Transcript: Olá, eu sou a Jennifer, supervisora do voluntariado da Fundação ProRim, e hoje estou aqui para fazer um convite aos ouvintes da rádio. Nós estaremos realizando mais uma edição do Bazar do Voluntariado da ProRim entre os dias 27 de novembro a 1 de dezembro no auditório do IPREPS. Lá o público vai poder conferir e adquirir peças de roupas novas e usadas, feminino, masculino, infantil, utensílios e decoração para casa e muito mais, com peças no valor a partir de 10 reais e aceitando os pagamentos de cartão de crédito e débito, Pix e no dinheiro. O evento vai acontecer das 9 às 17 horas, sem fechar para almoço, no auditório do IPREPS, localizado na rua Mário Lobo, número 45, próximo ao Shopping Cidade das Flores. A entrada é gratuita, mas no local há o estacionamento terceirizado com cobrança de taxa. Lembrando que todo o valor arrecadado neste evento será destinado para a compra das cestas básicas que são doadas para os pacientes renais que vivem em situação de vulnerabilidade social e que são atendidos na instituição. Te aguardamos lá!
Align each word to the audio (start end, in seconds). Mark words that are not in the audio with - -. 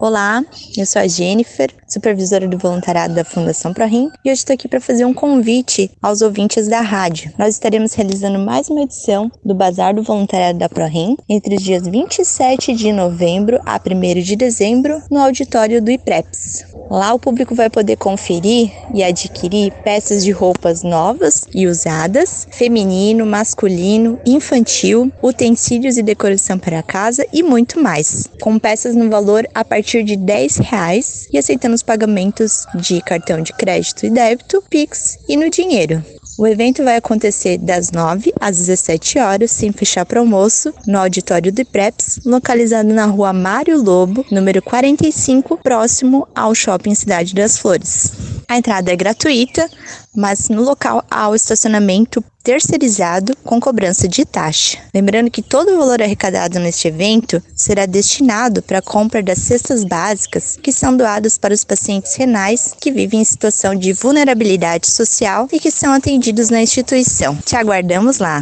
Olá, 0.00 0.42
eu 0.78 0.86
sou 0.86 1.02
a 1.02 1.06
Jennifer, 1.06 1.68
supervisora 1.86 2.48
do 2.48 2.56
voluntariado 2.56 3.14
da 3.14 3.22
Fundação 3.22 3.74
ProRim, 3.74 4.10
e 4.24 4.30
hoje 4.30 4.38
estou 4.38 4.54
aqui 4.54 4.66
para 4.66 4.80
fazer 4.80 5.04
um 5.04 5.12
convite 5.12 5.90
aos 6.00 6.22
ouvintes 6.22 6.68
da 6.68 6.80
rádio. 6.80 7.30
Nós 7.38 7.52
estaremos 7.52 7.92
realizando 7.92 8.38
mais 8.38 8.70
uma 8.70 8.80
edição 8.80 9.30
do 9.44 9.54
Bazar 9.54 9.94
do 9.94 10.02
Voluntariado 10.02 10.58
da 10.58 10.70
ProRim 10.70 11.18
entre 11.28 11.54
os 11.54 11.62
dias 11.62 11.86
27 11.86 12.72
de 12.72 12.92
novembro 12.92 13.60
a 13.66 13.78
1 13.78 14.22
de 14.22 14.36
dezembro 14.36 15.02
no 15.10 15.20
auditório 15.20 15.82
do 15.82 15.90
IPREPS. 15.90 16.64
Lá 16.90 17.14
o 17.14 17.20
público 17.20 17.54
vai 17.54 17.70
poder 17.70 17.96
conferir 17.96 18.72
e 18.92 19.04
adquirir 19.04 19.72
peças 19.84 20.24
de 20.24 20.32
roupas 20.32 20.82
novas 20.82 21.44
e 21.54 21.68
usadas, 21.68 22.48
feminino, 22.50 23.24
masculino, 23.24 24.18
infantil, 24.26 25.12
utensílios 25.22 25.96
e 25.96 26.02
decoração 26.02 26.58
para 26.58 26.82
casa 26.82 27.24
e 27.32 27.44
muito 27.44 27.80
mais, 27.80 28.26
com 28.40 28.58
peças 28.58 28.96
no 28.96 29.08
valor 29.08 29.46
a 29.54 29.64
partir 29.64 30.02
de 30.02 30.16
10 30.16 30.56
reais 30.56 31.28
e 31.32 31.38
aceitando 31.38 31.76
os 31.76 31.82
pagamentos 31.82 32.66
de 32.74 33.00
cartão 33.02 33.40
de 33.40 33.52
crédito 33.52 34.04
e 34.04 34.10
débito, 34.10 34.60
Pix 34.68 35.16
e 35.28 35.36
no 35.36 35.48
dinheiro. 35.48 36.04
O 36.40 36.46
evento 36.46 36.82
vai 36.82 36.96
acontecer 36.96 37.58
das 37.58 37.90
9 37.90 38.32
às 38.40 38.56
17 38.56 39.18
horas, 39.18 39.50
sem 39.50 39.70
fechar 39.72 40.06
para 40.06 40.20
almoço, 40.20 40.72
no 40.86 40.98
auditório 40.98 41.52
do 41.52 41.60
IPREPS, 41.60 42.20
localizado 42.24 42.88
na 42.94 43.04
rua 43.04 43.30
Mário 43.30 43.78
Lobo, 43.78 44.24
número 44.30 44.62
45, 44.62 45.58
próximo 45.58 46.26
ao 46.34 46.54
Shopping 46.54 46.94
Cidade 46.94 47.34
das 47.34 47.58
Flores. 47.58 48.29
A 48.50 48.58
entrada 48.58 48.92
é 48.92 48.96
gratuita, 48.96 49.70
mas 50.12 50.48
no 50.48 50.64
local 50.64 51.04
há 51.08 51.28
o 51.28 51.36
estacionamento 51.36 52.20
terceirizado 52.42 53.36
com 53.44 53.60
cobrança 53.60 54.08
de 54.08 54.24
taxa. 54.24 54.76
Lembrando 54.92 55.30
que 55.30 55.40
todo 55.40 55.70
o 55.70 55.78
valor 55.78 56.02
arrecadado 56.02 56.58
neste 56.58 56.88
evento 56.88 57.40
será 57.54 57.86
destinado 57.86 58.60
para 58.60 58.78
a 58.78 58.82
compra 58.82 59.22
das 59.22 59.38
cestas 59.38 59.84
básicas 59.84 60.58
que 60.60 60.72
são 60.72 60.96
doadas 60.96 61.38
para 61.38 61.54
os 61.54 61.62
pacientes 61.62 62.16
renais 62.16 62.74
que 62.80 62.90
vivem 62.90 63.20
em 63.20 63.24
situação 63.24 63.72
de 63.72 63.92
vulnerabilidade 63.92 64.88
social 64.88 65.46
e 65.52 65.60
que 65.60 65.70
são 65.70 65.92
atendidos 65.92 66.50
na 66.50 66.60
instituição. 66.60 67.36
Te 67.36 67.54
aguardamos 67.54 68.18
lá! 68.18 68.38